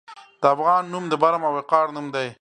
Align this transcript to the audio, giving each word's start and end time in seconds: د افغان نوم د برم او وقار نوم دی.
د 0.41 0.43
افغان 0.53 0.83
نوم 0.91 1.05
د 1.09 1.13
برم 1.23 1.41
او 1.47 1.53
وقار 1.57 1.85
نوم 1.95 2.07
دی. 2.15 2.27